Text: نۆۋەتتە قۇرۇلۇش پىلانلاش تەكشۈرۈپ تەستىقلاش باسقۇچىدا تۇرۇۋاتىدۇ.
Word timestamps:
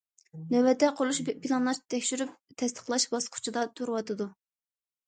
نۆۋەتتە 0.53 0.89
قۇرۇلۇش 1.01 1.19
پىلانلاش 1.27 1.83
تەكشۈرۈپ 1.95 2.35
تەستىقلاش 2.63 3.09
باسقۇچىدا 3.15 3.69
تۇرۇۋاتىدۇ. 3.79 4.33